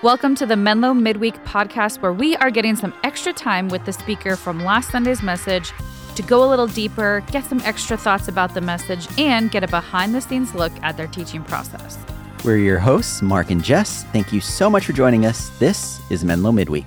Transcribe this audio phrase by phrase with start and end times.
[0.00, 3.92] Welcome to the Menlo Midweek podcast, where we are getting some extra time with the
[3.92, 5.72] speaker from last Sunday's message
[6.14, 9.66] to go a little deeper, get some extra thoughts about the message, and get a
[9.66, 11.98] behind the scenes look at their teaching process.
[12.44, 14.04] We're your hosts, Mark and Jess.
[14.12, 15.48] Thank you so much for joining us.
[15.58, 16.86] This is Menlo Midweek.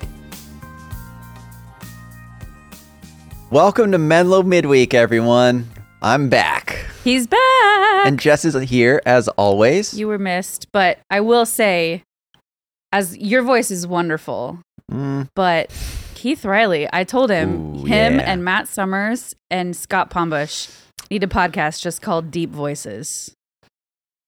[3.49, 5.67] Welcome to Menlo Midweek, everyone.
[6.01, 6.85] I'm back.
[7.03, 8.07] He's back.
[8.07, 9.93] And Jess is here as always.
[9.93, 12.05] you were missed, but I will say,
[12.91, 14.59] as your voice is wonderful,
[14.91, 15.71] Mm, but
[16.15, 18.29] Keith Riley, I told him, Ooh, him yeah.
[18.31, 20.67] and Matt Summers and Scott Pombush
[21.09, 23.33] need a podcast just called Deep Voices.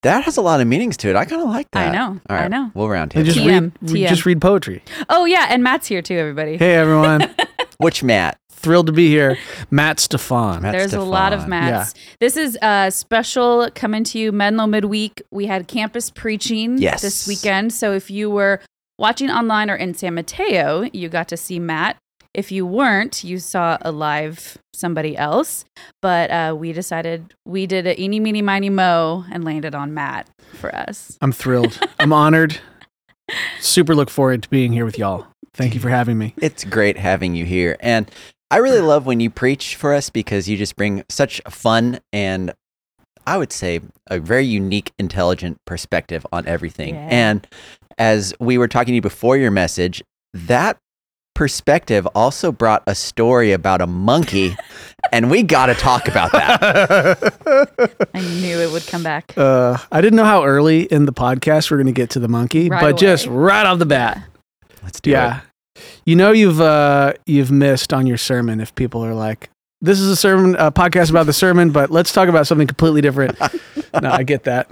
[0.03, 1.15] that has a lot of meanings to it.
[1.17, 1.89] I kind of like that.
[1.89, 2.71] I know, All right, I know.
[2.73, 3.23] We'll round here.
[3.23, 4.07] just TM, read, TM.
[4.07, 4.81] just read poetry.
[5.09, 6.55] Oh yeah, and Matt's here too, everybody.
[6.57, 7.29] Hey everyone,
[7.77, 8.37] Which Matt?
[8.63, 9.37] Thrilled to be here.
[9.69, 10.61] Matt Stefan.
[10.63, 11.49] Matt There's a lot of Stefan.
[11.49, 11.93] Matts.
[12.19, 15.21] This is a special coming to you Menlo midweek.
[15.31, 17.01] We had campus preaching Yes.
[17.01, 17.73] this weekend.
[17.73, 18.59] So if you were
[18.97, 21.97] watching online or in San Mateo, you got to see Matt.
[22.33, 25.65] If you weren't, you saw a live somebody else.
[26.01, 30.27] But uh, we decided we did a eeny, meeny, miny, mo and landed on Matt
[30.53, 31.17] for us.
[31.21, 31.77] I'm thrilled.
[31.99, 32.59] I'm honored.
[33.59, 35.27] Super look forward to being here with y'all.
[35.53, 36.33] Thank you for having me.
[36.37, 37.77] It's great having you here.
[37.79, 38.09] And
[38.53, 42.53] I really love when you preach for us because you just bring such fun and
[43.25, 43.79] I would say
[44.11, 46.93] a very unique, intelligent perspective on everything.
[46.93, 47.07] Yeah.
[47.09, 47.47] And
[47.97, 50.03] as we were talking to you before your message,
[50.35, 50.77] that
[51.33, 54.55] perspective also brought a story about a monkey.
[55.11, 58.09] and we got to talk about that.
[58.13, 59.33] I knew it would come back.
[59.35, 62.27] Uh, I didn't know how early in the podcast we're going to get to the
[62.27, 64.23] monkey, Right but just right off the bat,
[64.83, 65.41] Let's do yeah.
[66.05, 69.49] You know you've uh, you've missed on your sermon if people are like,
[69.81, 73.01] "This is a sermon, a podcast about the sermon," but let's talk about something completely
[73.01, 73.39] different.
[74.01, 74.69] no, I get that.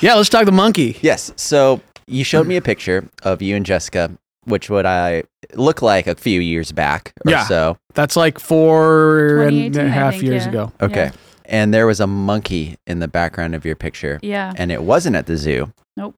[0.00, 0.96] Yeah, let's talk the monkey.
[1.02, 1.32] Yes.
[1.36, 4.10] So you showed me a picture of you and Jessica,
[4.44, 7.44] which would I look like a few years back or Yeah.
[7.44, 7.76] so.
[7.94, 10.48] That's like four and 2018, a I half think, years yeah.
[10.50, 10.72] ago.
[10.80, 10.94] Okay.
[11.06, 11.12] Yeah.
[11.46, 14.18] And there was a monkey in the background of your picture.
[14.22, 14.52] Yeah.
[14.56, 15.72] And it wasn't at the zoo.
[15.96, 16.14] Nope.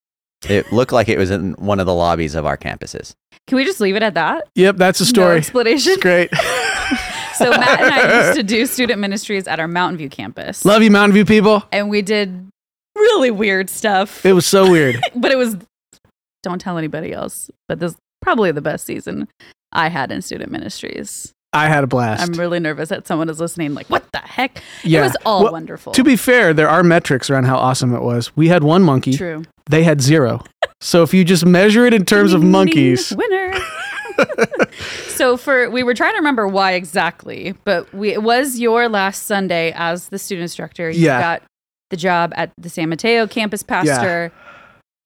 [0.49, 3.15] It looked like it was in one of the lobbies of our campuses.
[3.47, 4.47] Can we just leave it at that?
[4.55, 5.37] Yep, that's the No story.
[5.39, 5.93] explanation.
[5.95, 6.31] it's great.
[7.35, 10.65] So Matt and I used to do student ministries at our Mountain View campus.
[10.65, 11.63] Love you, Mountain View people.
[11.71, 12.49] and we did
[12.97, 14.27] really weird stuff.
[14.27, 15.01] It was so weird.
[15.15, 15.57] but it was
[16.43, 17.49] don't tell anybody else.
[17.69, 19.29] But this probably the best season
[19.71, 21.33] I had in student ministries.
[21.53, 22.23] I had a blast.
[22.23, 24.63] I'm really nervous that someone is listening like, what the heck?
[24.85, 25.01] yeah.
[25.01, 25.93] It was all Well, wonderful.
[25.95, 28.37] To be fair, there are metrics around how awesome it was.
[28.37, 29.17] We had one monkey.
[29.17, 29.45] true.
[29.71, 30.43] They had zero.
[30.81, 33.55] so if you just measure it in terms of monkeys, winner.
[35.09, 39.25] so for we were trying to remember why exactly, but we it was your last
[39.25, 40.91] Sunday as the student instructor.
[40.91, 41.21] You Yeah.
[41.21, 41.43] got
[41.91, 44.33] the job at the San Mateo campus pastor,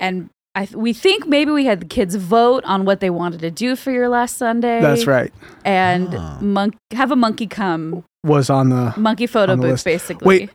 [0.01, 3.41] and I th- we think maybe we had the kids vote on what they wanted
[3.41, 4.81] to do for your last Sunday.
[4.83, 5.33] that's right.
[5.65, 6.39] And Oh.
[6.43, 8.93] monk have a monkey come, Was on the.
[8.97, 9.85] monkey photo the booth, list.
[9.85, 10.27] basically.
[10.27, 10.51] Wait.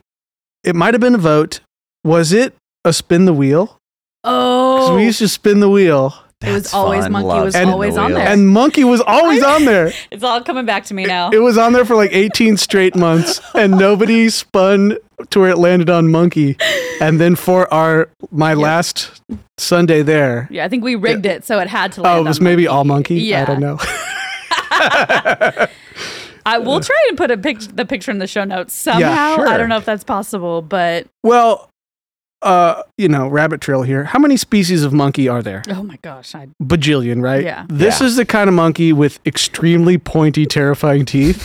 [0.64, 1.60] It might have been a vote.
[2.04, 2.54] Was it
[2.84, 3.76] a spin the wheel?
[4.22, 7.12] Because oh, we used to spin the wheel, It was always fun.
[7.12, 8.28] monkey Love was spinning always the on there.
[8.28, 9.92] and monkey was always on there.
[10.12, 11.30] it's all coming back to me now.
[11.30, 14.96] It was on there for like 18 straight months, and nobody spun
[15.30, 16.56] to where it landed on monkey.
[17.00, 19.20] And then for our my last
[19.56, 22.02] Sunday there, yeah, I think we rigged it so it had to.
[22.02, 23.16] Oh, land oh, it was on maybe all monkey.
[23.16, 23.42] Yeah.
[23.42, 23.78] I don't know.
[26.46, 29.36] I will try and put a pic- the picture in the show notes somehow.
[29.36, 29.48] sure.
[29.48, 31.68] I don't know if that's possible, but Well,
[32.42, 34.04] uh, you know, rabbit trail here.
[34.04, 35.62] How many species of monkey are there?
[35.70, 37.42] oh my gosh, I Bajillion, right?
[37.44, 37.66] Yeah.
[37.68, 38.06] This Yeah.
[38.06, 41.42] is the kind of monkey with extremely pointy, terrifying teeth.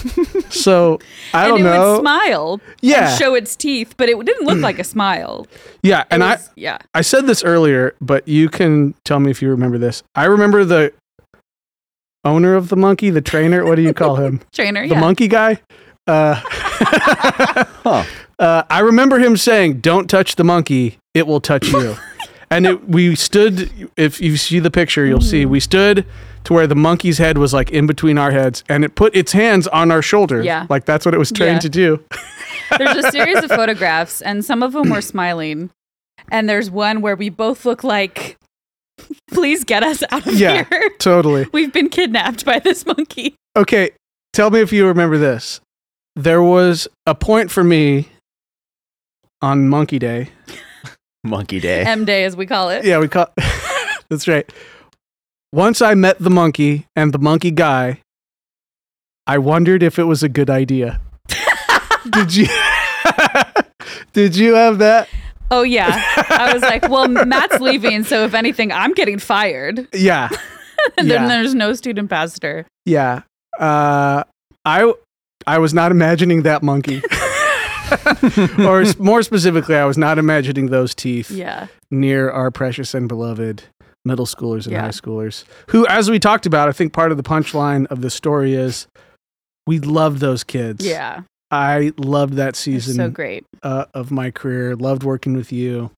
[0.53, 0.99] so
[1.33, 1.93] I don't it know.
[1.93, 3.09] would smile Yeah.
[3.09, 5.47] and show its teeth, but it didn't look like a smile.
[5.81, 9.31] yeah, It and was- yeah, I I said this earlier, but you can tell me
[9.31, 10.03] if you remember this.
[10.15, 10.93] I remember the
[12.23, 13.65] owner of the monkey, the trainer.
[13.65, 14.41] What do you call him?
[14.53, 14.87] trainer.
[14.87, 14.99] the yeah.
[14.99, 15.59] monkey guy.
[16.07, 16.39] Uh,
[17.83, 18.03] Huh.
[18.43, 21.95] Uh, I remember him saying, "Don't touch the monkey; it will touch you."
[22.49, 23.89] and it, we stood.
[23.97, 26.05] If you see the picture, you'll see we stood
[26.43, 29.31] to where the monkey's head was like in between our heads, and it put its
[29.31, 30.45] hands on our shoulders.
[30.45, 30.67] Yeah.
[30.69, 31.59] like that's what it was trained Yeah.
[31.59, 32.03] to do.
[32.77, 35.69] There's a series of photographs, and some of them were smiling,
[36.29, 38.37] and there's one where we both look like,
[39.31, 40.63] "Please get us out of Yeah.
[40.69, 40.89] here.
[40.99, 41.47] Totally.
[41.53, 43.91] We've been kidnapped by this monkey." Okay,
[44.33, 45.61] tell me if you remember this.
[46.15, 48.09] There was a point for me
[49.43, 50.29] on Monkey Day.
[51.23, 51.83] Monkey Day.
[51.83, 52.83] M Day, as we call it.
[52.85, 53.27] Yeah, we call.
[54.09, 54.49] that's right.
[55.51, 57.99] Once I met the monkey and the monkey guy,
[59.27, 60.99] I wondered if it was a good idea.
[62.09, 62.47] Did you?
[64.13, 65.07] Did you have that?
[65.51, 66.01] Oh yeah.
[66.29, 69.87] I was like, well, Matt's leaving, so if anything, I'm getting fired.
[69.93, 70.29] Yeah.
[70.97, 71.19] And Yeah.
[71.19, 72.65] then there's no student pastor.
[72.85, 73.21] Yeah.
[73.59, 74.23] Uh,
[74.65, 74.93] I
[75.45, 77.01] I was not imagining that monkey.
[78.59, 81.67] or more specifically, I was not imagining those teeth Yeah.
[81.91, 83.63] near our precious and beloved
[84.05, 84.81] middle schoolers and Yeah.
[84.81, 88.09] high schoolers, who, as we talked about, I think part of the punchline of the
[88.09, 88.87] story is
[89.65, 90.85] we love those kids.
[90.85, 91.21] Yeah.
[91.51, 93.45] I loved that They're season so great.
[93.61, 94.75] uh, of my career.
[94.75, 95.91] Loved working with you.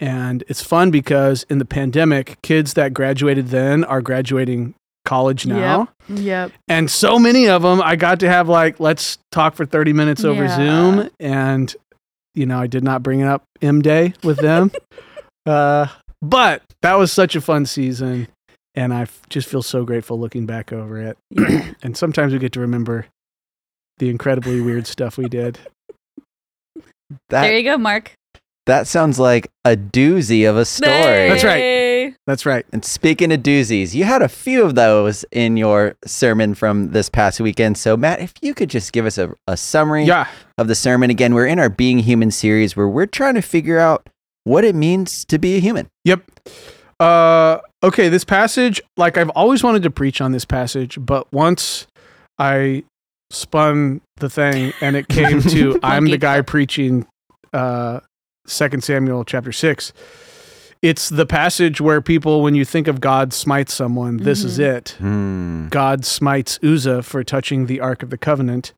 [0.00, 4.74] And it's fun because in the pandemic, kids that graduated then are graduating
[5.04, 5.88] college now.
[6.08, 6.52] Yep.
[6.68, 10.24] And so many of them, I got to have like, let's talk for 30 minutes
[10.24, 10.56] over Yeah.
[10.56, 11.10] Zoom.
[11.18, 11.74] And,
[12.34, 14.70] you know, I did not bring it up M Day with them.
[15.46, 15.86] uh,
[16.22, 18.28] but that was such a fun season.
[18.74, 21.16] And I f- just feel so grateful looking back over it.
[21.30, 21.72] Yeah.
[21.82, 23.06] And sometimes we get to remember
[23.98, 25.58] the incredibly weird stuff we did.
[27.30, 28.12] That there you go, Mark.
[28.66, 30.92] that sounds like a doozy of a story.
[30.92, 31.58] That's right.
[32.26, 32.64] That's right.
[32.72, 37.08] And speaking of doozies, you had a few of those in your sermon from this
[37.08, 37.78] past weekend.
[37.78, 40.26] So, Matt, if you could just give us a, a summary Yeah.
[40.58, 41.10] of the sermon.
[41.10, 44.08] Again, we're in our Being Human series where we're trying to figure out
[44.44, 45.88] what it means to be a human.
[46.04, 46.22] Yep.
[46.98, 51.86] Uh, okay, this passage, like I've always wanted to preach on this passage, but once
[52.38, 52.84] I
[53.30, 57.06] spun the thing and it came to I'm the guy preaching
[57.52, 58.00] uh
[58.46, 59.92] Second Samuel chapter six.
[60.82, 64.96] It's the passage where people, when you think of God smites someone, this is it.
[64.98, 65.68] Hmm.
[65.68, 68.72] God smites Uzzah for touching the Ark of the Covenant.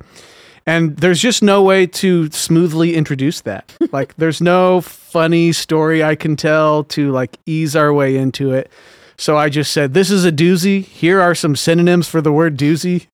[0.67, 3.73] And there's just no way to smoothly introduce that.
[3.93, 8.71] like, there's no funny story I can tell to like ease our way into it.
[9.17, 10.85] So I just said, This is a doozy.
[10.85, 13.07] Here are some synonyms for the word doozy.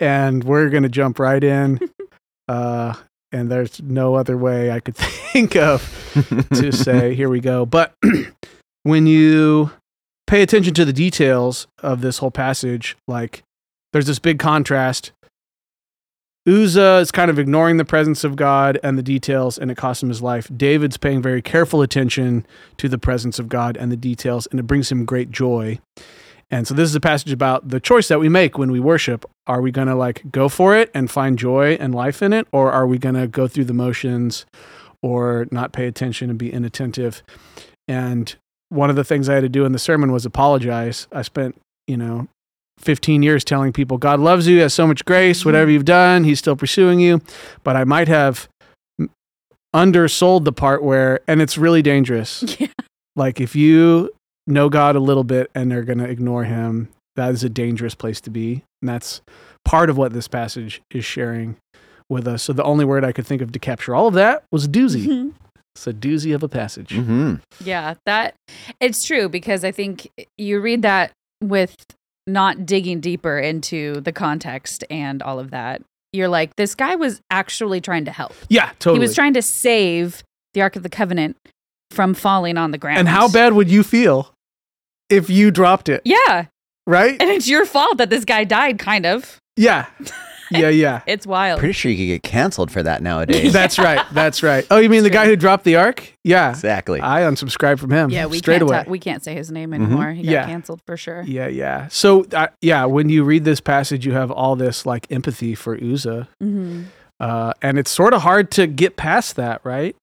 [0.00, 1.80] And we're going to jump right in.
[2.46, 2.92] Uh,
[3.34, 4.96] and there's no other way I could
[5.32, 5.82] think of
[6.54, 7.66] to say, here we go.
[7.66, 7.94] But
[8.84, 9.72] when you
[10.26, 13.42] pay attention to the details of this whole passage, like
[13.92, 15.12] there's this big contrast.
[16.46, 20.02] Uzzah is kind of ignoring the presence of God and the details, and it costs
[20.02, 20.50] him his life.
[20.54, 22.46] David's paying very careful attention
[22.76, 25.78] to the presence of God and the details, and it brings him great joy.
[26.54, 29.24] And so this is a passage about the choice that we make when we worship.
[29.48, 32.46] Are we going to like go for it and find joy and life in it,
[32.52, 34.46] or are we going to go through the motions
[35.02, 37.24] or not pay attention and be inattentive?
[37.88, 38.36] And
[38.68, 41.08] one of the things I had to do in the sermon was apologize.
[41.10, 42.28] I spent, you know,
[42.78, 45.48] 15 years telling people God loves you, has so much grace, mm-hmm.
[45.48, 47.20] whatever you've done, he's still pursuing you.
[47.64, 48.46] But I might have
[49.72, 52.44] undersold the part where, and it's really dangerous.
[52.60, 52.68] Yeah.
[53.16, 54.12] Like if you
[54.46, 57.94] know God a little bit and they're going to ignore him, that is a dangerous
[57.94, 58.62] place to be.
[58.82, 59.20] And that's
[59.64, 61.56] part of what this passage is sharing
[62.10, 62.42] with us.
[62.42, 65.32] So the only word I could think of to capture all of that was doozy.
[65.76, 66.92] It's a doozy of a passage.
[66.92, 68.36] hmm Yeah, that
[68.78, 70.08] it's true because I think
[70.38, 71.10] you read that
[71.42, 71.74] with
[72.28, 75.82] not digging deeper into the context and all of that.
[76.12, 78.34] You're like, this guy was actually trying to help.
[78.48, 78.98] Yeah, totally.
[78.98, 81.36] He was trying to save the Ark of the Covenant
[81.90, 83.00] from falling on the ground.
[83.00, 84.32] and how bad would you feel
[85.16, 86.02] if you dropped it?
[86.04, 86.46] Yeah.
[86.86, 87.20] Right?
[87.20, 89.38] And it's your fault that this guy died, kind of.
[89.56, 89.86] Yeah.
[90.50, 91.00] Yeah, yeah.
[91.06, 91.58] It's wild.
[91.58, 93.50] Pretty sure you could get canceled for that nowadays.
[93.54, 94.04] That's right.
[94.12, 94.64] That's right.
[94.70, 96.12] Oh, you mean the guy who dropped the ark?
[96.22, 96.50] Yeah.
[96.50, 97.00] exactly.
[97.00, 98.10] I unsubscribed from him.
[98.10, 98.84] yeah, we straight can't away.
[98.84, 100.12] ta- we can't say his name anymore.
[100.12, 100.46] He got Yeah.
[100.46, 101.22] canceled for sure.
[101.26, 101.88] yeah, yeah.
[101.88, 105.76] So, uh, yeah, when you read this passage, you have all this like empathy for
[105.82, 106.82] Uzzah, hmm
[107.18, 109.96] uh, and it's sort of hard to get past that, right?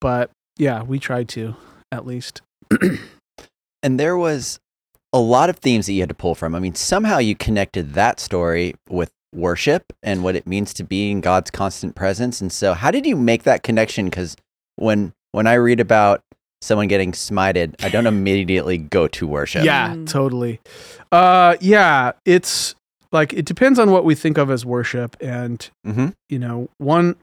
[0.00, 1.54] But yeah, we tried to,
[1.92, 2.40] at least.
[3.86, 4.58] and there was
[5.12, 6.54] a lot of themes that you had to pull from.
[6.54, 11.10] I mean, somehow you connected that story with worship and what it means to be
[11.12, 12.40] in God's constant presence.
[12.40, 14.06] And so, how did you make that connection?
[14.06, 14.36] Because
[14.74, 16.22] when when I read about
[16.62, 19.64] someone getting smited, I don't immediately go to worship.
[19.64, 20.06] Yeah, Mm.
[20.08, 20.60] totally.
[21.12, 22.74] Uh, yeah, it's
[23.12, 27.14] like it depends on what we think of as worship, and hmm you know, one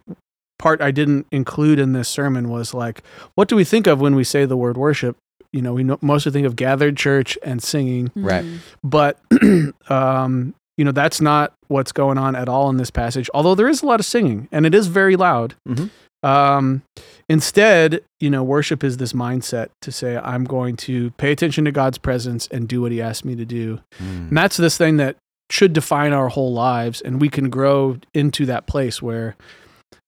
[0.60, 3.04] part I didn't include in this sermon was like,
[3.36, 5.18] what do we think of when we say the word worship?
[5.54, 8.44] You know, we no- mostly think of gathered church and singing, Right.
[8.44, 8.58] Mhm.
[8.84, 9.20] but
[9.90, 13.30] um, you know, that's not what's going on at all in this passage.
[13.34, 15.54] Although there is a lot of singing, and it is very loud.
[15.70, 15.90] Mhm.
[16.24, 16.82] Um,
[17.30, 21.72] instead, you know, worship is this mindset to say, I'm going to pay attention to
[21.72, 23.80] God's presence and do what He asked me to do.
[24.02, 24.30] Mm.
[24.30, 25.18] And that's this thing that
[25.52, 29.36] should define our whole lives, and we can grow into that place where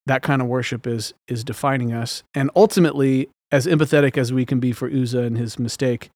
[0.07, 2.23] that kind of worship is is defining us.
[2.33, 6.09] And ultimately, as empathetic as we can be for Uzzah and his mistake,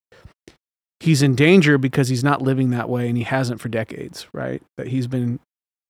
[1.00, 4.28] he's in danger because he's not living that way, and he hasn't for decades.
[4.34, 4.62] Right?
[4.78, 5.40] That he's been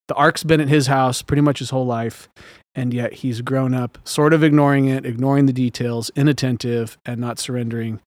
[0.07, 2.29] the ark's been at his house pretty much his whole life,
[2.75, 7.39] and yet he's grown up sort of ignoring it, ignoring the details, inattentive, and not
[7.39, 7.99] surrendering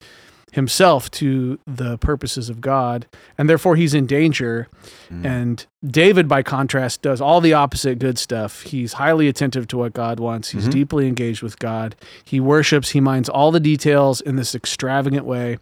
[0.52, 3.06] himself to the purposes of God,
[3.37, 4.68] and therefore he's in danger.
[5.11, 5.25] Mm.
[5.26, 8.62] And David, by contrast, does all the opposite good stuff.
[8.62, 10.50] He's highly attentive to what God wants.
[10.50, 10.73] He's Mhm.
[10.73, 11.97] deeply engaged with God.
[12.25, 12.90] He worships.
[12.90, 15.59] He minds all the details in this extravagant way,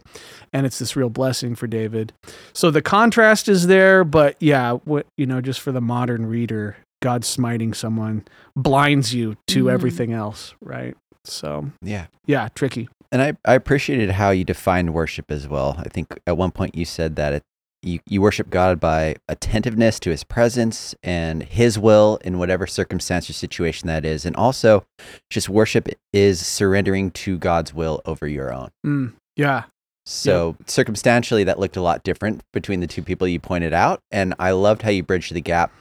[0.53, 2.13] and it's this real blessing for David.
[2.53, 6.75] So the contrast is there, but yeah, what you know, just for the modern reader,
[7.01, 9.71] God smiting someone blinds you to Mhm.
[9.71, 10.95] everything else, right?
[11.23, 12.05] So yeah.
[12.25, 12.89] yeah, tricky.
[13.11, 15.75] And I, I appreciated how you defined worship as well.
[15.77, 17.43] I think at one point you said that it,
[17.83, 23.29] you, you worship God by attentiveness to his presence and his will in whatever circumstance
[23.29, 24.25] or situation that is.
[24.25, 24.85] And also,
[25.29, 28.69] just worship is surrendering to God's will over your own.
[28.85, 29.63] Mm, yeah,
[30.05, 33.99] So, circumstantially, that looked a lot different between the two people you pointed out.
[34.11, 35.71] And I loved how you bridged the gap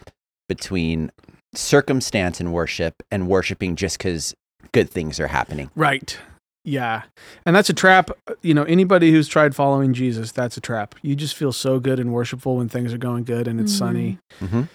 [0.48, 1.12] between
[1.54, 4.34] circumstance and worship and worshiping just because
[4.72, 5.70] good things are happening.
[5.74, 6.18] Right.
[6.64, 7.02] Yeah.
[7.46, 8.10] And that's a trap.
[8.42, 10.94] You know, anybody who's tried following Jesus, that's a trap.
[11.02, 13.78] You just feel so good and worshipful when things are going good and it's Mhm.
[13.78, 14.18] sunny.
[14.40, 14.68] Mhm.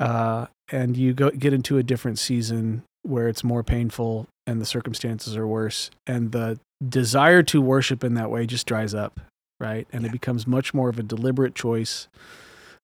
[0.00, 4.66] Uh, and you go get into a different season where it's more painful and the
[4.66, 5.90] circumstances are worse.
[6.06, 9.20] And the desire to worship in that way just dries up.
[9.60, 9.86] Right.
[9.92, 12.08] And it becomes much more of a deliberate choice,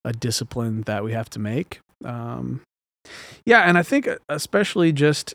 [0.05, 1.81] a discipline that we have to make.
[2.05, 2.61] Um,
[3.45, 3.61] yeah.
[3.63, 5.35] And I think, uh, especially just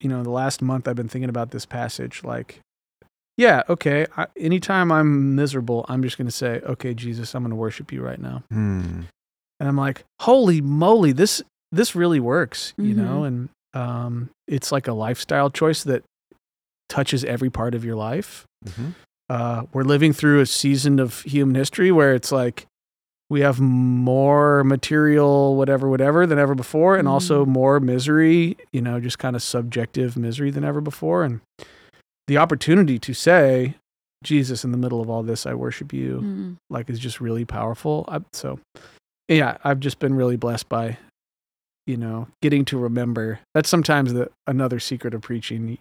[0.00, 2.22] you know, the last month I've been thinking about this passage.
[2.24, 2.60] Like,
[3.36, 4.06] yeah, okay.
[4.16, 7.92] I, anytime I'm miserable, I'm just going to say, okay, Jesus, I'm going to worship
[7.92, 8.42] you right now.
[8.50, 9.02] Hmm.
[9.60, 12.96] And I'm like, holy moly, this this really works, you Mhm.
[12.96, 13.24] know.
[13.24, 16.04] And um, it's like a lifestyle choice that
[16.88, 18.44] touches every part of your life.
[18.64, 18.94] Mhm.
[19.28, 22.66] Uh, we're living through a season of human history where it's like
[23.28, 29.00] we have more material, whatever, whatever, than ever before, and also more misery, you know,
[29.00, 31.24] just kind of subjective misery than ever before.
[31.24, 31.40] And
[32.28, 33.74] the opportunity to say,
[34.22, 36.56] Jesus, in the middle of all this, I worship you, Mm.
[36.70, 38.04] like is just really powerful.
[38.08, 38.60] I, so,
[39.28, 40.96] yeah, I've just been really blessed by,
[41.86, 43.40] you know, getting to remember.
[43.54, 45.78] That's sometimes the another secret of preaching.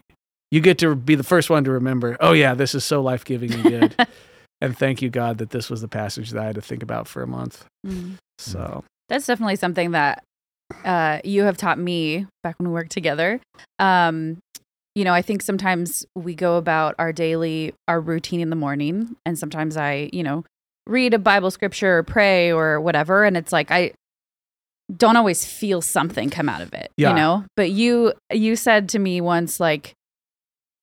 [0.51, 2.17] You get to be the first one to remember.
[2.19, 3.95] Oh yeah, this is so life giving and good.
[4.61, 7.07] and thank you God that this was the passage that I had to think about
[7.07, 7.65] for a month.
[7.85, 8.13] Mm.
[8.37, 10.23] So That's definitely something that
[10.83, 13.39] uh, you have taught me back when we worked together.
[13.79, 14.37] Um,
[14.95, 19.15] you know, I think sometimes we go about our daily, our routine in the morning,
[19.25, 20.43] and sometimes I, you know,
[20.87, 23.91] read a Bible scripture or pray or whatever, and it's like I
[24.95, 27.09] don't always feel something come out of it, Yeah.
[27.09, 27.45] you know.
[27.55, 29.93] But you, you said to me once, like,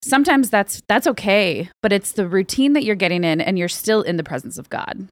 [0.02, 4.02] sometimes that's that's okay, but it's the routine that you're getting in, and you're still
[4.02, 5.08] in the presence of God,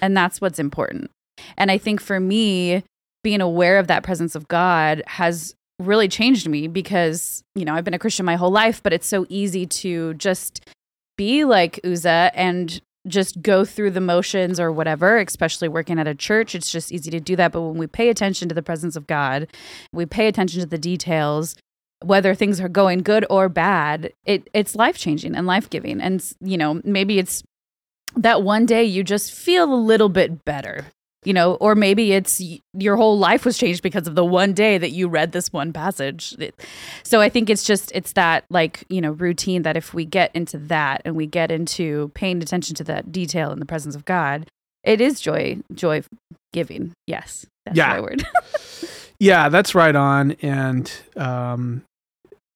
[0.00, 1.10] and that's what's important.
[1.56, 2.84] And I think for me,
[3.22, 7.84] being aware of that presence of God has really changed me because, you know, I've
[7.84, 10.68] been a Christian my whole life, but it's so easy to just
[11.16, 16.14] be like Uzzah and just go through the motions or whatever, especially working at a
[16.14, 16.54] church.
[16.54, 17.52] It's just easy to do that.
[17.52, 19.48] But when we pay attention to the presence of God,
[19.92, 21.54] we pay attention to the details,
[22.06, 26.00] whether things are going good or bad, it, it's life changing and life giving.
[26.00, 27.42] And, you know, maybe it's
[28.16, 30.86] that one day you just feel a little bit better
[31.24, 32.40] you know or maybe it's
[32.74, 35.72] your whole life was changed because of the one day that you read this one
[35.72, 36.36] passage
[37.02, 40.30] so i think it's just it's that like you know routine that if we get
[40.36, 44.04] into that and we get into paying attention to that detail in the presence of
[44.04, 44.46] god
[44.84, 46.02] it is joy joy
[46.52, 47.96] giving yes that's Yeah.
[47.96, 48.22] the right word
[49.18, 50.32] yeah, that's right on.
[50.42, 51.82] And um,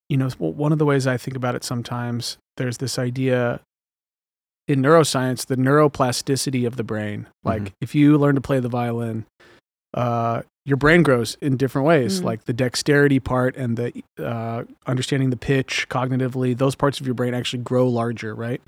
[0.09, 3.61] you know, one of the ways I think about it sometimes, there's this idea
[4.67, 7.27] in neuroscience, the neuroplasticity of the brain.
[7.45, 7.73] Like Mhm.
[7.81, 9.25] if you learn to play the violin,
[9.95, 12.25] uh, your brain grows in different ways, Mm.
[12.25, 16.57] like the dexterity part and the uh, understanding the pitch cognitively.
[16.57, 18.61] Those parts of your brain actually grow larger, right?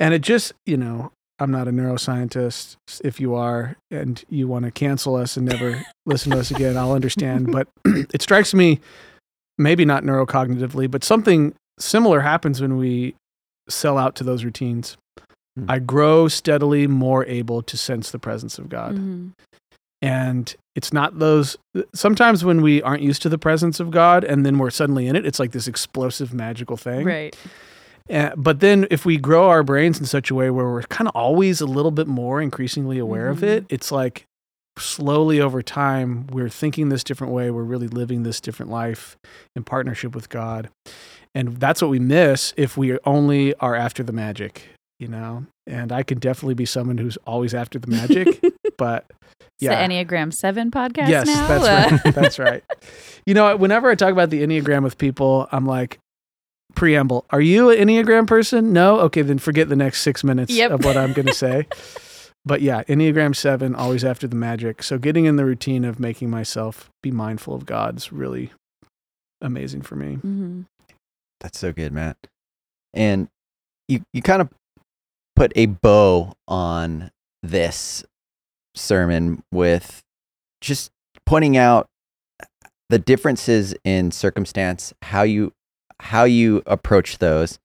[0.00, 2.76] And it just, you know, I'm not a neuroscientist.
[3.04, 6.76] If you are and you want to cancel us and never listen to us again,
[6.78, 7.46] I'll understand.
[7.52, 8.80] But it strikes me,
[9.58, 13.14] maybe not neurocognitively, but something similar happens when we
[13.68, 14.96] sell out to those routines.
[15.56, 15.66] Hmm.
[15.68, 18.96] I grow steadily more able to sense the presence of God.
[18.96, 19.30] Mhm.
[20.00, 21.56] And it's not those,
[21.94, 25.14] sometimes when we aren't used to the presence of God and then we're suddenly in
[25.14, 27.06] it, it's like this explosive, magical thing.
[27.06, 27.36] right
[28.10, 31.06] Uh, but then if we grow our brains in such a way where we're kind
[31.06, 33.42] of always a little bit more increasingly aware of Mhm.
[33.44, 34.24] it, it's like
[34.78, 39.16] slowly over time we're thinking this different way, we're really living this different life
[39.54, 40.68] in partnership with God.
[41.34, 45.46] And that's what we miss if we only are after the magic, you know?
[45.66, 48.42] And I could definitely be someone who's always after the magic.
[48.78, 49.10] but
[49.60, 49.86] yeah.
[49.86, 51.46] the Enneagram 7 podcast yes, now.
[51.48, 52.14] that's Uh, right.
[52.14, 52.64] That's right.
[53.24, 55.98] You know, whenever I talk about the Enneagram with people, I'm like,
[56.74, 57.24] preamble.
[57.30, 58.72] Are you an Enneagram person?
[58.72, 58.98] No.
[59.00, 60.70] Okay, then forget the next six minutes Yep.
[60.72, 61.66] of what I'm going to say.
[62.44, 64.82] but yeah, Enneagram seven, always after the magic.
[64.82, 68.52] So getting in the routine of making myself be mindful of God's really
[69.40, 70.16] amazing for me.
[70.16, 70.66] mhm.
[71.40, 72.16] That's so good, Matt.
[72.94, 73.28] And
[73.88, 74.48] you you kind of
[75.34, 77.10] put a bow on
[77.42, 78.04] this
[78.74, 80.02] sermon with
[80.60, 80.90] just
[81.26, 81.88] pointing out
[82.88, 85.52] the differences in circumstance, how you
[86.00, 87.58] how you approach those.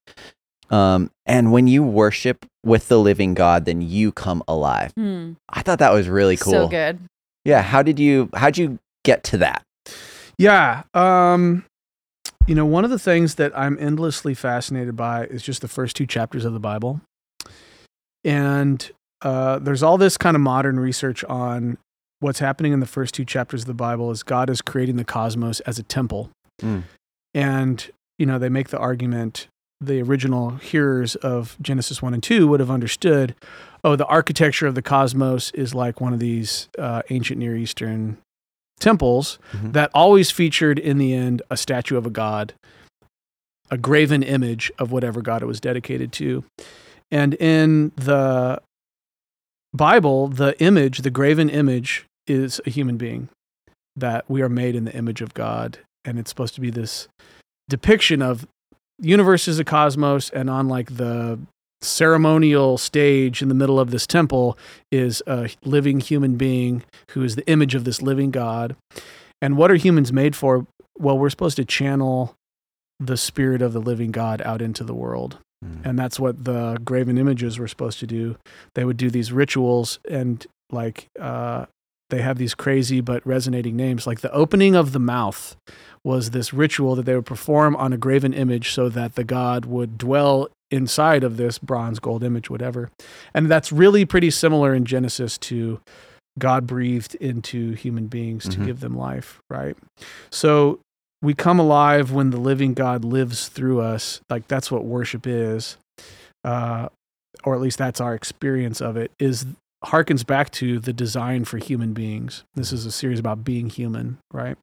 [0.69, 4.91] Um, and when you worship with the living God, then you come alive.
[4.95, 5.33] Hmm.
[5.49, 6.53] I thought that was really cool.
[6.53, 6.99] So good.
[7.45, 7.61] Yeah.
[7.61, 9.63] How did you how'd you get to that?
[10.37, 10.83] Yeah.
[10.93, 11.65] Um,
[12.45, 15.95] you know, one of the things that I'm endlessly fascinated by is just the first
[15.95, 17.01] two chapters of the Bible.
[18.23, 18.89] And
[19.21, 21.77] uh, there's all this kind of modern research on
[22.19, 25.05] what's happening in the first two chapters of the Bible is God is creating the
[25.05, 26.29] cosmos as a temple.
[26.61, 26.83] Mm.
[27.33, 29.47] And, you know, they make the argument
[29.79, 33.35] the original hearers of Genesis 1 and 2 would have understood
[33.83, 38.17] oh, the architecture of the cosmos is like one of these uh, ancient Near Eastern
[38.79, 39.73] temples Mhm.
[39.73, 42.53] that always featured in the end a statue of a god,
[43.69, 46.43] a graven image of whatever god it was dedicated to.
[47.11, 48.61] And in the
[49.73, 53.29] Bible, the image, the graven image, is a human being
[53.95, 55.79] that we are made in the image of God.
[56.03, 57.07] And it's supposed to be this
[57.69, 58.47] depiction of
[58.99, 61.39] universe is a cosmos, and on like the
[61.81, 64.57] ceremonial stage in the middle of this temple
[64.91, 68.75] is a living human being who is the image of this living God.
[69.41, 70.65] And what are humans made for?
[70.97, 72.35] Well, we're supposed to channel
[72.99, 75.37] the spirit of the living God out into the world.
[75.63, 75.85] Mm.
[75.85, 78.37] And that's what the graven images were supposed to do.
[78.73, 81.65] They would do these rituals and like uh,
[82.09, 84.07] they have these crazy but resonating names.
[84.07, 85.55] Like the opening of the mouth
[86.03, 89.65] was this ritual that they would perform on a graven image so that the god
[89.65, 92.89] would dwell inside of this bronze, gold image, whatever.
[93.33, 95.79] And that's really pretty similar in Genesis to
[96.39, 98.65] God breathed into human beings to Mhm.
[98.65, 99.75] give them life, right?
[100.29, 100.79] So
[101.21, 104.21] we come alive when the living God lives through us.
[104.29, 105.77] Like that's what worship is,
[106.43, 106.89] uh,
[107.43, 109.11] or at least that's our experience of it.
[109.19, 109.45] Is
[109.85, 112.43] harkens back to the design for human beings.
[112.55, 114.57] This is a series about being human, right?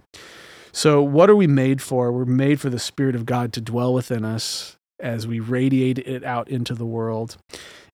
[0.72, 2.10] So what are we made for?
[2.10, 6.24] We're made for the Spirit of God to dwell within us as we radiate it
[6.24, 7.36] out into the world.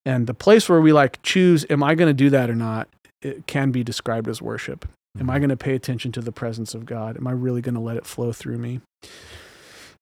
[0.06, 2.88] And the place where we like choose, am I going to do that or not?
[3.20, 4.88] It can be described as worship.
[5.18, 5.40] Am I mm-hmm.
[5.40, 7.16] going to pay attention to the presence of God?
[7.16, 8.80] Am I really going to let it flow through me?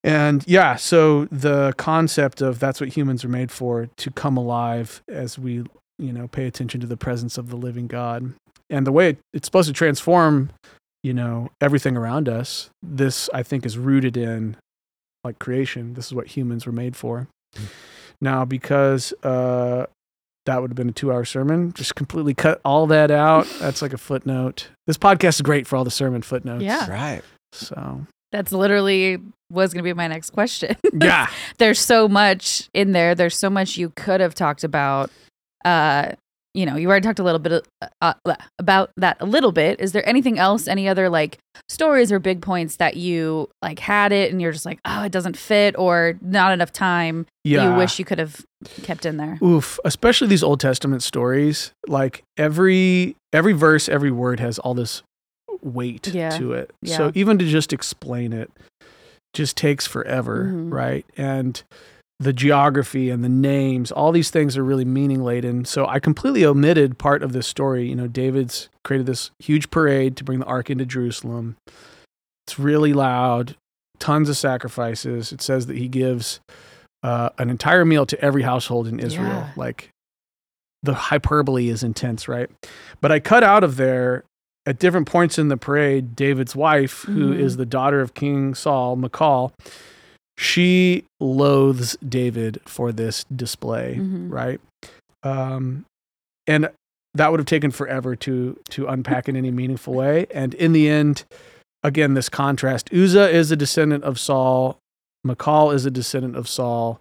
[0.04, 5.02] And yeah, so the concept of that's what humans are made for to come alive
[5.08, 5.64] as we,
[5.98, 8.34] you know, pay attention to the presence of the living God.
[8.70, 10.50] And the way it, it's supposed to transform,
[11.02, 14.56] you know, everything around us, this I think is rooted in
[15.24, 15.94] like creation.
[15.94, 17.28] This is what humans were made for.
[17.56, 17.66] Mm.
[18.20, 19.86] Now, because uh,
[20.46, 23.46] that would have been a two hour sermon, just completely cut all that out.
[23.60, 24.68] That's like a footnote.
[24.86, 26.64] This podcast is great for all the sermon footnotes.
[26.64, 26.90] Yeah.
[26.90, 27.22] Right.
[27.52, 29.18] So, That's literally
[29.50, 30.76] was going to be my next question.
[31.00, 31.28] yeah.
[31.58, 33.14] There's so much in there.
[33.14, 35.10] There's so much you could have talked about.
[35.64, 36.12] Uh,
[36.54, 39.78] you know, you already talked a little bit uh, uh, about that a little bit.
[39.80, 40.66] Is there anything else?
[40.66, 44.64] Any other like stories or big points that you like had it and you're just
[44.66, 47.70] like, oh, it doesn't fit or not enough time Yeah.
[47.70, 48.44] you wish you could have
[48.82, 49.38] kept in there?
[49.42, 51.72] Oof, especially these Old Testament stories.
[51.86, 55.02] Like every every verse, every word has all this
[55.62, 56.70] weight Yeah, to it.
[56.82, 56.96] yeah.
[56.96, 58.50] So even to just explain it
[59.34, 60.72] just takes forever, Mhm.
[60.72, 61.04] right?
[61.16, 61.62] And
[62.20, 65.64] the geography and the names, all these things are really meaning laden.
[65.64, 67.88] So I completely omitted part of this story.
[67.88, 71.56] You know, David's created this huge parade to bring the ark into Jerusalem.
[72.46, 73.54] It's really loud,
[74.00, 75.32] tons of sacrifices.
[75.32, 76.40] It says that he gives
[77.04, 79.28] uh, an entire meal to every household in Israel.
[79.28, 79.50] Yeah.
[79.54, 79.90] Like
[80.82, 82.50] the hyperbole is intense, right?
[83.00, 84.24] But I cut out of there
[84.66, 87.38] at different points in the parade, David's wife, who Mhm.
[87.38, 89.52] is the daughter of King Saul, Michal,
[90.40, 94.30] she loathes David for this display, Mhm.
[94.30, 94.60] right?
[95.24, 95.84] Um,
[96.46, 96.70] and
[97.14, 100.26] that would have taken forever to to unpack in any meaningful way.
[100.30, 101.24] And in the end,
[101.82, 104.78] again, this contrast: Uzzah is a descendant of Saul,
[105.24, 107.00] Michal is a descendant of Saul,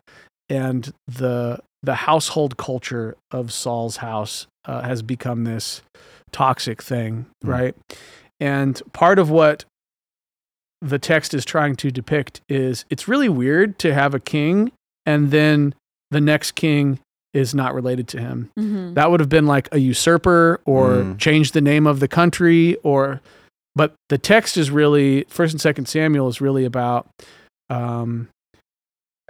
[0.49, 5.83] and the the household culture of Saul's house uh, has become this
[6.31, 7.49] toxic thing, Mm.
[7.49, 7.75] right?
[8.39, 9.63] And part of what
[10.81, 14.71] the text is trying to depict is it's really weird to have a king
[15.05, 15.73] and then
[16.11, 16.99] the next king
[17.33, 18.49] is not related to him.
[18.57, 18.93] Mhm.
[18.95, 21.17] That would have been like a usurper or Mm.
[21.19, 23.21] change the name of the country or
[23.75, 27.07] but the text is really first and second Samuel is really about
[27.69, 28.29] um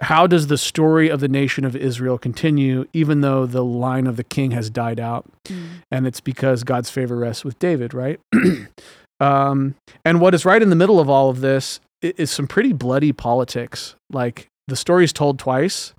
[0.00, 4.16] how does the story of the nation of Israel continue even though the line of
[4.16, 5.64] the king has died out Mm.
[5.90, 8.20] and it's because God's favor rests with David, right?
[9.20, 12.72] um, and what is right in the middle of all of this is some pretty
[12.72, 13.94] bloody politics.
[14.10, 15.94] Like the story's told twice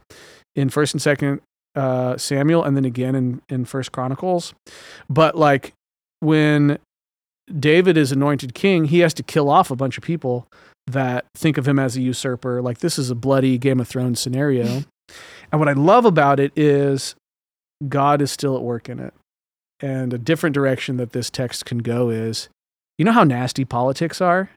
[0.56, 1.42] in First and Second
[1.76, 4.54] uh, Samuel, and then again in in First Chronicles.
[5.10, 5.74] But like
[6.20, 6.80] when
[7.60, 10.48] David is anointed king, he has to kill off a bunch of people
[10.88, 12.62] that think of him as a usurper.
[12.62, 14.84] Like this is a bloody Game of Thrones scenario.
[15.52, 17.16] and what I love about it is
[17.88, 19.14] God is still at work in it.
[19.82, 22.50] And a different direction that this text can go is
[23.00, 24.52] you know how nasty politics are?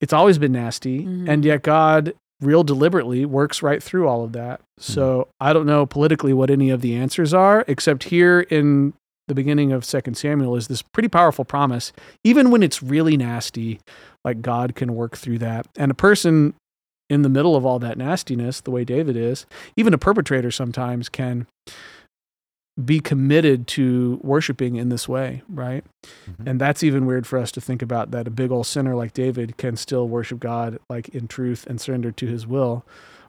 [0.00, 1.04] It's always been nasty.
[1.04, 1.28] Mhm.
[1.28, 4.60] And yet God, real deliberately, works right through all of that.
[4.78, 8.94] So I don't know politically what any of the answers are, except here in
[9.28, 11.92] the beginning of Second Samuel is this pretty powerful promise.
[12.24, 13.78] Even when it's really nasty,
[14.24, 15.68] like God can work through that.
[15.76, 16.54] And a person
[17.08, 21.08] in the middle of all that nastiness, the way David is, even a perpetrator sometimes
[21.08, 21.46] can
[22.82, 25.84] be committed to worshiping in this way, right?
[26.26, 26.46] Mhm.
[26.46, 29.12] And that's even weird for us to think about that a big old sinner like
[29.12, 32.84] David can still worship God like in truth and surrender to his will.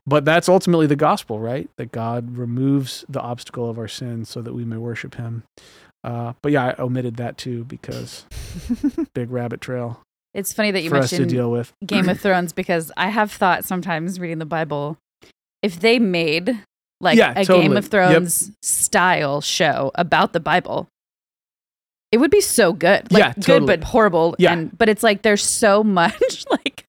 [0.07, 1.69] But that's ultimately the gospel, right?
[1.77, 5.43] That God removes the obstacle of our sins so that we may worship him.
[6.03, 8.25] Uh, but yeah, I omitted that too because
[9.13, 10.01] big rabbit trail
[10.33, 11.73] It's funny that you for us to deal with.
[11.85, 14.97] Game of Thrones because I have thought sometimes reading the Bible,
[15.61, 16.59] if they made
[17.03, 17.77] like Yeah, a Game totally.
[17.77, 17.91] of Yep.
[17.91, 20.87] Thrones style show about the Bible,
[22.11, 23.11] it would be so good.
[23.11, 24.35] Like Yeah, good but horrible.
[24.39, 24.53] Yeah.
[24.53, 26.85] And but it's like there's so much like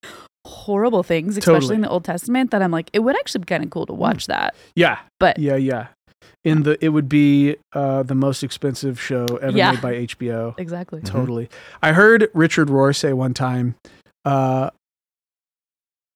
[0.46, 1.74] horrible things, especially Totally.
[1.77, 3.92] in the Old Testament, that I'm like, it would actually be kind of cool to
[3.94, 4.55] watch that.
[4.77, 5.88] Yeah, But yeah, yeah.
[6.44, 9.72] In the it would be uh, the most expensive show ever Yeah.
[9.72, 10.55] made by HBO.
[10.59, 11.00] exactly.
[11.00, 11.07] Mhm.
[11.07, 11.48] Totally.
[11.83, 13.74] I heard Richard Rohr say one time,
[14.27, 14.68] uh,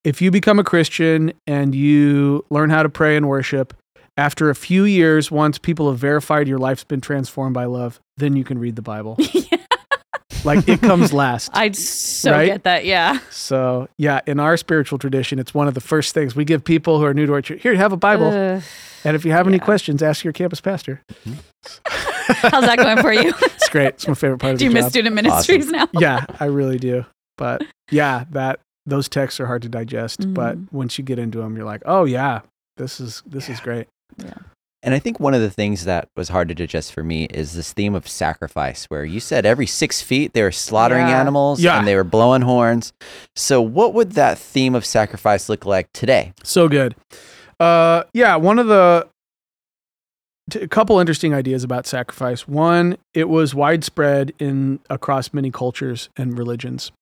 [0.05, 3.75] if you become a Christian and you learn how to pray and worship,
[4.19, 8.37] after a few years, once people have verified your life's been transformed by love, then
[8.37, 9.17] you can read the Bible.
[10.45, 11.51] like it comes last.
[11.55, 12.47] I so Right?
[12.47, 12.85] get that.
[12.85, 13.21] Yeah.
[13.31, 16.99] So yeah, in our spiritual tradition, it's one of the first things we give people
[16.99, 17.63] who are new to our church.
[17.63, 18.63] Here, have a Bible, Ugh.
[19.05, 21.01] and if you have any questions, ask your campus pastor.
[22.27, 23.33] how's that going for you?
[23.41, 23.89] It's great.
[23.89, 24.91] It's my favorite part of Do you the miss job.
[24.93, 25.89] student ministries now?
[25.93, 27.05] yeah, I really do.
[27.37, 30.33] But yeah, that those texts are hard to digest.
[30.35, 30.73] But Mhm.
[30.73, 32.41] once you get into them, you're like, oh yeah,
[32.77, 33.87] this is this is great.
[34.81, 37.53] And I think one of the things that was hard to digest for me is
[37.55, 41.21] this theme of sacrifice, where you said every six feet they were slaughtering Yeah.
[41.21, 41.79] animals Yeah.
[41.79, 42.93] and they were blowing horns.
[43.35, 46.33] So, what would that theme of sacrifice look like today?
[46.45, 46.95] So good.
[47.59, 49.09] Uh, yeah, one of the
[50.49, 52.47] t- a couple interesting ideas about sacrifice.
[52.47, 56.93] One, it was widespread in across many cultures and religions.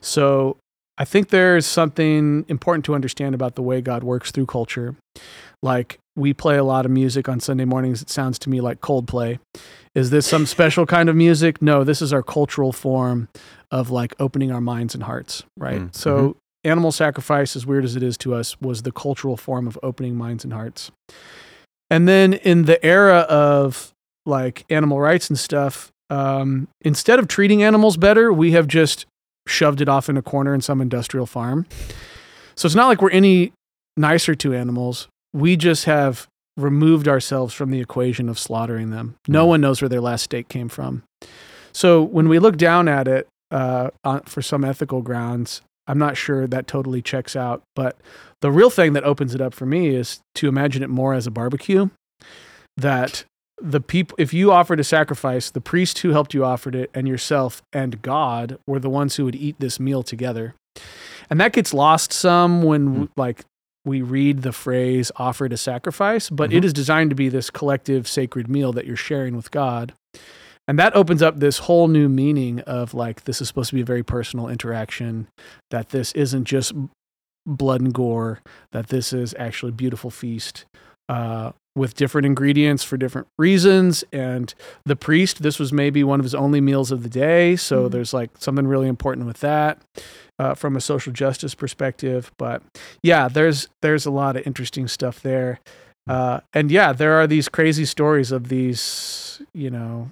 [0.00, 0.56] So
[0.96, 4.94] I think there's something important to understand about the way God works through culture.
[5.64, 8.02] Like we play a lot of music on Sunday mornings.
[8.02, 9.38] It sounds to me like Coldplay.
[9.94, 11.60] Is this some special kind of music?
[11.62, 13.28] No, this is our cultural form
[13.70, 15.80] of like opening our minds and hearts, right?
[15.80, 19.66] Mm, So animal sacrifice, as weird as it is to us, was the cultural form
[19.66, 20.90] of opening minds and hearts.
[21.90, 23.92] And then in the era of
[24.26, 29.06] like animal rights and stuff, um, instead of treating animals better, we have just
[29.46, 31.66] shoved it off in a corner in some industrial farm.
[32.56, 33.52] So it's not like we're any
[33.96, 35.08] nicer to animals.
[35.34, 39.16] We just have removed ourselves from the equation of slaughtering them.
[39.28, 39.48] No Mm.
[39.48, 41.02] one knows where their last steak came from.
[41.72, 46.16] So when we look down at it uh, on, for some ethical grounds, I'm not
[46.16, 47.62] sure that totally checks out.
[47.76, 47.96] But
[48.40, 51.26] the real thing that opens it up for me is to imagine it more as
[51.26, 51.90] a barbecue.
[52.76, 53.24] That
[53.60, 57.06] the people, if you offered a sacrifice, the priest who helped you offered it, and
[57.06, 60.54] yourself and God were the ones who would eat this meal together.
[61.30, 63.44] And that gets lost some when, like,
[63.84, 66.66] we read the phrase offered a sacrifice, but it Mhm.
[66.66, 69.92] is designed to be this collective sacred meal that you're sharing with God.
[70.66, 73.82] And that opens up this whole new meaning of like, this is supposed to be
[73.82, 75.28] a very personal interaction,
[75.70, 76.72] that this isn't just
[77.46, 78.40] blood and gore,
[78.72, 80.64] that this is actually a beautiful feast
[81.10, 84.04] uh, with different ingredients for different reasons.
[84.12, 87.56] And the priest, this was maybe one of his only meals of the day.
[87.56, 87.90] So Mhm.
[87.92, 89.78] there's like something really important with that
[90.38, 92.30] uh, from a social justice perspective.
[92.38, 92.62] But
[93.02, 95.60] yeah, there's there's a lot of interesting stuff there.
[96.06, 100.10] Uh, and yeah, there are these crazy stories of these, you know,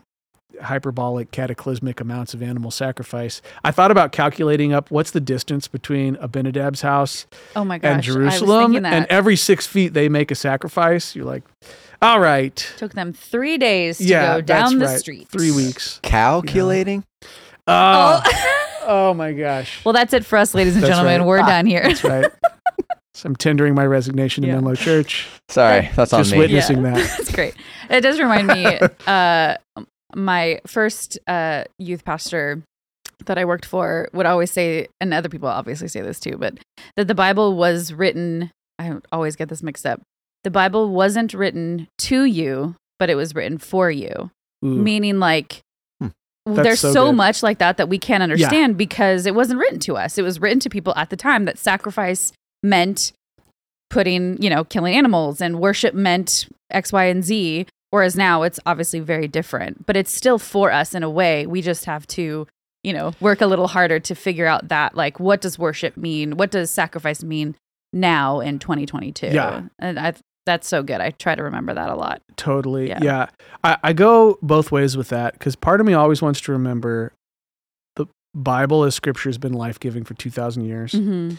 [0.62, 3.42] hyperbolic, cataclysmic amounts of animal sacrifice.
[3.64, 7.88] I thought about calculating up what's the distance between Abinadab's house Oh my gosh.
[7.88, 8.06] and I was
[8.40, 8.92] Jerusalem, that.
[8.92, 11.14] and every six feet they make a sacrifice.
[11.16, 11.42] You're like,
[12.00, 14.98] all right, took them three days to yeah, go down the right.
[14.98, 15.28] street.
[15.28, 16.00] Three weeks.
[16.02, 17.04] Calculating?
[17.66, 18.78] Oh, Oh.
[18.86, 19.84] oh my gosh.
[19.84, 21.20] well, that's it for us, ladies and That's gentlemen.
[21.20, 21.26] right.
[21.26, 21.82] We're done here.
[21.84, 22.26] That's right.
[23.14, 24.54] so I'm tendering my resignation to Yeah.
[24.56, 25.28] Menlo Church.
[25.48, 26.38] Sorry, that's on Just me.
[26.38, 26.94] witness- Witnessing Yeah.
[27.06, 27.16] that.
[27.18, 27.54] That's great.
[27.90, 28.66] It does remind me,
[29.06, 29.56] uh,
[30.14, 32.62] my first uh, youth pastor
[33.26, 36.58] that I worked for would always say, and other people obviously say this too, but
[36.96, 38.50] that the Bible was written.
[38.78, 40.00] I always get this mixed up.
[40.44, 44.30] The Bible wasn't written to you, but it was written for you.
[44.64, 44.68] Ooh.
[44.68, 45.62] Meaning, like,
[46.46, 46.54] Hmm.
[46.54, 49.78] That's there's so so, much like that that we can't understand because it wasn't written
[49.80, 50.18] to us.
[50.18, 53.12] It was written to people at the time that sacrifice meant
[53.90, 57.66] putting, you know, killing animals and worship meant X, Y, and Z.
[57.92, 61.46] Whereas now it's obviously very different, but it's still for us in a way.
[61.46, 62.46] We just have to,
[62.82, 66.36] you know, work a little harder to figure out that, like, what does worship mean?
[66.38, 67.54] What does sacrifice mean
[67.92, 69.26] now in 2022?
[69.26, 69.64] Yeah.
[69.78, 70.14] And I,
[70.46, 71.00] that's so good.
[71.02, 72.22] I try to remember that a lot.
[72.36, 72.88] Totally.
[72.88, 72.98] Yeah.
[73.02, 73.26] Yeah.
[73.62, 77.12] I, I go both ways with that because part of me always wants to remember
[77.96, 81.34] the Bible as scripture has been life giving for 2,000 years, Mm-hmm.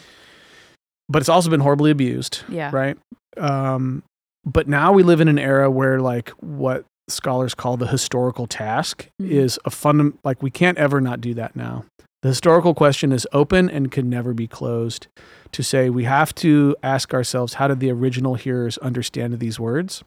[1.08, 2.44] but it's also been horribly abused.
[2.48, 2.70] Yeah.
[2.72, 2.96] Right.
[3.36, 4.04] Um,
[4.44, 9.08] but now we live in an era where, like, what scholars call the historical task
[9.20, 9.28] Mhm.
[9.30, 11.84] is a fundam like, we can't ever not do that now.
[12.22, 15.08] The historical question is open and can never be closed.
[15.52, 20.02] To say we have to ask ourselves, how did the original hearers understand these words?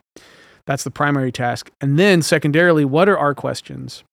[0.66, 1.70] That's the primary task.
[1.80, 4.04] And then, secondarily, what are our questions?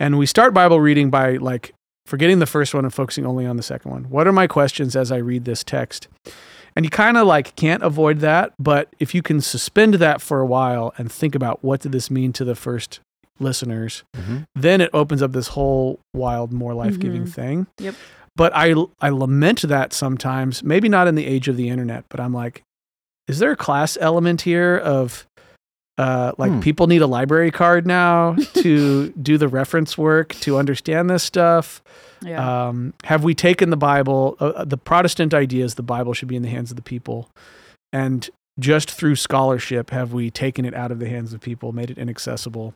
[0.00, 1.72] And we start Bible reading by like
[2.06, 4.04] forgetting the first one and focusing only on the second one.
[4.04, 6.08] What are my questions as I read this text?
[6.76, 10.40] And you kind of like can't avoid that, but if you can suspend that for
[10.40, 13.00] a while and think about what did this mean to the first
[13.40, 14.46] listeners, Mhm.
[14.54, 17.32] then it opens up this whole wild, more life giving Mhm.
[17.32, 17.66] thing.
[17.78, 17.94] Yep.
[18.36, 22.20] But I I lament that sometimes, maybe not in the age of the internet, but
[22.20, 22.62] I'm like,
[23.26, 25.26] is there a class element here of
[25.98, 26.60] uh, like Hmm.
[26.60, 31.82] people need a library card now to do the reference work to understand this stuff?
[32.22, 32.68] Yeah.
[32.68, 34.36] Um, have we taken the Bible?
[34.40, 37.28] Uh, the Protestant idea is the Bible should be in the hands of the people,
[37.92, 38.28] and
[38.58, 41.98] just through scholarship have we taken it out of the hands of people, made it
[41.98, 42.72] inaccessible.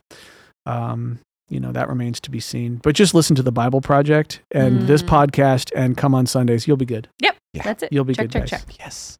[0.66, 2.76] Um, you know that remains to be seen.
[2.82, 5.08] But just listen to the Bible Project and this Mm.
[5.08, 6.68] podcast, and come on Sundays.
[6.68, 7.08] You'll be good.
[7.20, 7.30] Yeah.
[7.64, 7.92] That's it.
[7.92, 8.50] You'll be check, good, check, guys.
[8.66, 8.78] check.
[8.78, 9.18] Yes.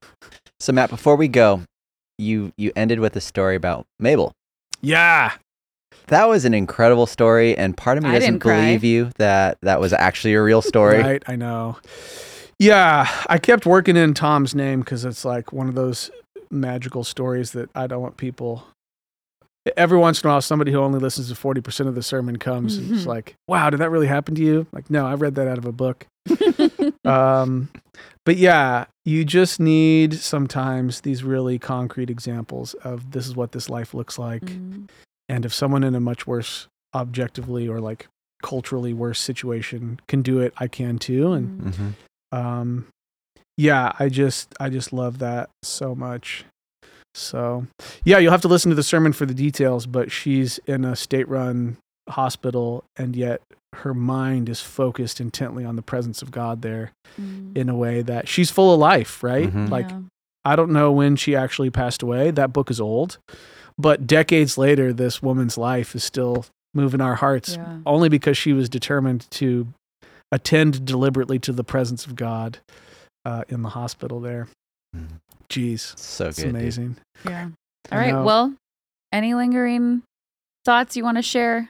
[0.61, 1.63] So Matt, before we go,
[2.21, 4.33] you you ended with a story about Mabel.
[4.81, 5.33] Yeah.
[6.09, 9.81] That was an incredible story, and part of me I doesn't believe you that that
[9.81, 10.99] was actually a real story.
[10.99, 11.23] Right.
[11.27, 11.79] I know.
[12.59, 16.11] Yeah, I kept working in Tom's name because it's like one of those
[16.51, 18.65] magical stories that I don't want people.
[19.77, 22.37] Every once in a while, somebody who only listens to forty percent of the sermon
[22.39, 23.07] comes and it's Mhm.
[23.07, 25.65] like, "Wow, did that really happen to you?" Like, no, I read that out of
[25.65, 26.07] a book.
[27.05, 27.69] um,
[28.25, 33.69] but yeah, you just need sometimes these really concrete examples of this is what this
[33.71, 34.89] life looks like, Mhm.
[35.29, 38.09] and if someone in a much worse, objectively or like
[38.43, 41.33] culturally worse situation can do it, I can too.
[41.33, 41.73] And Mhm.
[42.33, 42.37] Mhm.
[42.39, 42.87] um,
[43.57, 46.45] yeah, I just I just love that so much.
[47.15, 47.67] So
[48.05, 49.87] yeah, you'll have to listen to the sermon for the details.
[49.87, 51.77] But she's in a state-run
[52.11, 53.41] hospital, and yet
[53.77, 57.57] her mind is focused intently on the presence of God there Mhm.
[57.57, 59.23] in a way that she's full of life.
[59.23, 59.51] Right?
[59.53, 59.69] Mhm.
[59.71, 60.01] Like Yeah.
[60.45, 62.31] I don't know when she actually passed away.
[62.31, 63.19] That book is old,
[63.79, 67.79] but decades later, this woman's life is still moving our hearts Yeah.
[67.87, 69.69] only because she was determined to
[70.33, 72.59] attend deliberately to the presence of God
[73.27, 74.49] uh, in the hospital there.
[74.97, 75.21] Mhm.
[75.51, 76.47] Jeez, So it's good.
[76.47, 76.55] dude.
[76.57, 76.97] amazing.
[77.27, 77.49] Yeah.
[77.91, 78.13] I All right.
[78.15, 78.25] know.
[78.25, 78.55] Well,
[79.13, 80.03] any lingering
[80.65, 81.69] thoughts you want to share?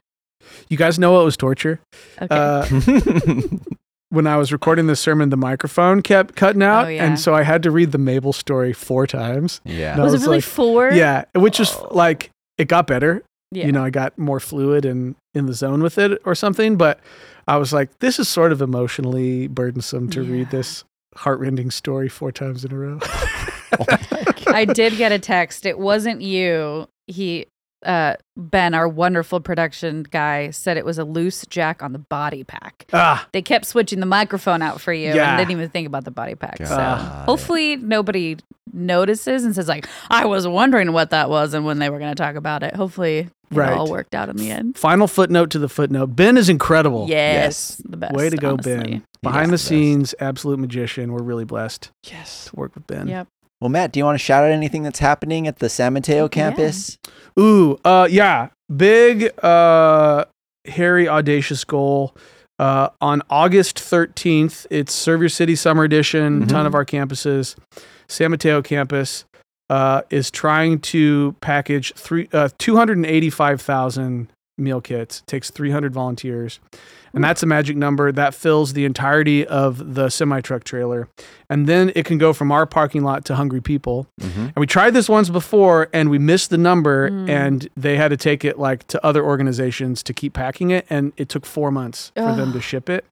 [0.69, 1.81] You guys know what was torture?
[2.21, 2.29] Okay.
[2.35, 2.65] Uh,
[4.11, 7.05] when I was recording this sermon, the microphone kept cutting out, Oh, yeah.
[7.05, 9.61] and so I had to read the Mabel story four times.
[9.65, 9.95] yeah.
[9.97, 10.05] no.
[10.05, 10.91] was it was really like- four?
[10.93, 11.89] Yeah, which is Oh.
[11.93, 13.23] like it got better.
[13.53, 13.67] Yeah.
[13.67, 16.77] You know, I got more fluid and in the zone with it or something.
[16.77, 17.01] But
[17.49, 20.85] I was like, this is sort of emotionally burdensome to read this
[21.17, 23.01] heartrending story four times in a row.
[23.01, 23.77] My
[24.45, 24.49] God.
[24.55, 25.67] I did get a text.
[25.67, 26.87] It wasn't you.
[27.09, 27.47] He,
[27.85, 32.45] uh, Ben, our wonderful production guy, said it was a loose jack on the body
[32.45, 32.87] pack.
[32.93, 35.31] ah, They kept switching the microphone out for you Yeah.
[35.31, 36.59] and didn't even think about the body pack.
[36.59, 38.37] Got so hopefully nobody
[38.73, 42.15] notices and says like, "I was wondering what that was," and when they were going
[42.15, 42.75] to talk about it.
[42.77, 43.73] Hopefully, it Right.
[43.77, 44.77] all worked out in the end.
[44.79, 46.15] final footnote to the footnote.
[46.15, 47.07] Ben is incredible.
[47.09, 48.15] Yes, the best.
[48.15, 48.75] Way to go, honestly.
[48.77, 49.03] Ben.
[49.23, 51.13] Behind Yes, the the scenes, absolute magician.
[51.13, 52.47] We're really blessed Yes.
[52.47, 53.09] to work with Ben.
[53.09, 53.27] Yep.
[53.61, 56.29] Well, Matt, do you want to shout out anything that's happening at the San Mateo
[56.29, 56.99] campus?
[57.39, 58.49] Ooh, uh, yeah.
[58.75, 60.25] Big uh
[60.67, 62.15] hairy, audacious goal.
[62.59, 66.43] Uh, on August 13th, it's Serve Your City Summer Edition.
[66.45, 66.49] Mhm.
[66.49, 67.57] ton of our campuses.
[68.09, 69.25] San Mateo campus
[69.71, 74.29] uh, is trying to package three, uh, 285,000
[74.61, 75.21] meal kits.
[75.21, 76.61] It takes 300 volunteers.
[77.13, 81.09] And that's a magic number that fills the entirety of the semi truck trailer.
[81.49, 84.07] And then it can go from our parking lot to Hungry People.
[84.21, 84.37] Mhm.
[84.47, 87.29] And we tried this once before and we missed the number Mm.
[87.29, 91.13] and they had to take it like to other organizations to keep packing it and
[91.17, 93.05] it took 4 months for them to ship it.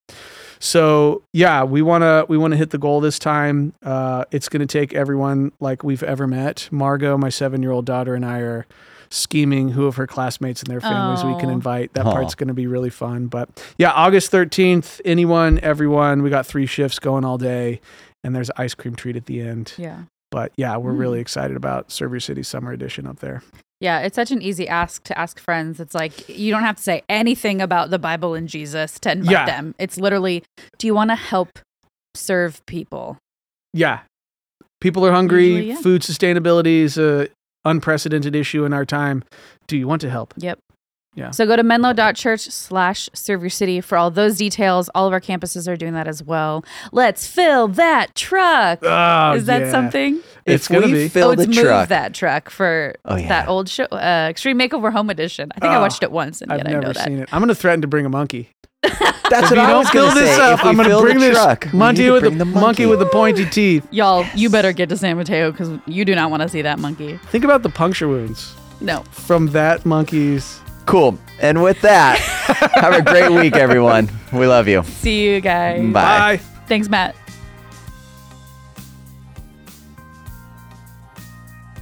[0.61, 3.72] So, yeah, we want to we want to hit the goal this time.
[3.84, 6.68] Uh, it's going to take everyone like we've ever met.
[6.70, 8.66] Margot, my 7-year-old daughter and I are
[9.11, 11.55] scheming who of her classmates and their families we can Oh.
[11.55, 11.94] invite.
[11.94, 12.12] That Aw.
[12.12, 13.27] part's going to be really fun.
[13.27, 16.23] But yeah, August 13th, anyone, everyone.
[16.23, 17.81] We got 3 shifts going all day
[18.25, 19.73] and there's an ice cream treat at the end.
[19.79, 20.03] Yeah.
[20.31, 20.99] But yeah, we're Mm.
[20.99, 23.42] really excited about Serve Your City Summer Edition up there.
[23.81, 25.79] Yeah, it's such an easy ask to ask friends.
[25.79, 29.31] It's like you don't have to say anything about the Bible and Jesus to invite
[29.31, 29.47] Yeah.
[29.47, 29.75] them.
[29.79, 30.42] It's literally,
[30.79, 31.61] do you want to help
[32.14, 33.16] serve people?
[33.73, 34.01] Yeah.
[34.81, 35.47] People are hungry.
[35.47, 35.77] Usually, yeah.
[35.77, 37.29] Food sustainability is a
[37.68, 39.22] unprecedented issue in our time.
[39.66, 40.35] Do you want to help?
[40.37, 40.59] Yep.
[41.14, 41.31] Yeah.
[41.33, 44.88] So go to menlo.church slash serve your city for all those details.
[44.94, 46.64] All of our campuses are doing that as well.
[46.92, 48.78] Let's fill that truck.
[48.83, 49.70] Oh, Is that yeah.
[49.70, 50.20] something?
[50.46, 51.09] It's gonna be.
[51.09, 53.28] fill oh, it's the Move truck, That Truck for Oh, yeah.
[53.28, 55.50] that old show, uh, Extreme Makeover Home Edition.
[55.57, 57.04] I think I Oh, watched it once and I've yet I know never that.
[57.07, 57.28] seen it.
[57.33, 58.50] I'm going to threaten to bring a monkey.
[58.83, 60.43] That's if what you I don't was fill gonna this say.
[60.53, 62.45] up, I'm going to fill the bring this truck, we monkey to with the, the
[62.45, 63.87] monkey with the pointy teeth.
[63.91, 66.79] Y'all, you better get to San Mateo because you do not want to see that
[66.79, 67.17] monkey.
[67.31, 69.03] Think about the puncture wounds No.
[69.11, 70.61] from that monkey's.
[70.87, 71.19] Cool.
[71.41, 72.19] And with that,
[72.77, 74.09] have a great week, everyone.
[74.33, 74.83] We love you.
[74.85, 75.83] See you guys.
[75.93, 75.93] Bye.
[75.93, 76.37] Bye.
[76.67, 77.14] Thanks, Matt.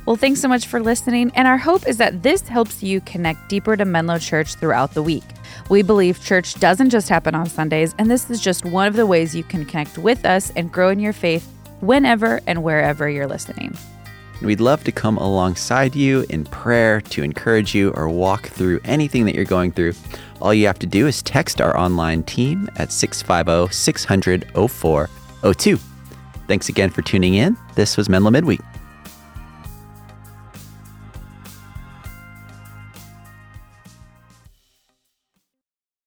[0.07, 1.33] Well, thanks so much for listening.
[1.35, 5.03] And our hope is that this helps you connect deeper to Menlo Church throughout the
[5.03, 5.25] week.
[5.69, 9.05] We believe church doesn't just happen on Sundays, and this is just one of the
[9.05, 13.27] ways you can connect with us and grow in your faith whenever and wherever you're
[13.27, 13.77] listening.
[14.42, 19.25] We'd love to come alongside you in prayer to encourage you or walk through anything
[19.25, 19.95] that you're going through.
[20.40, 25.79] All you have to do is text our online team at 650 600 0402.
[26.47, 27.57] Thanks again for tuning in.
[27.75, 28.61] This was Menlo Midweek.